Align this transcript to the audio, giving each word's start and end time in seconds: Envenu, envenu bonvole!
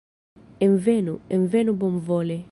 Envenu, 0.67 1.13
envenu 1.37 1.73
bonvole! 1.83 2.39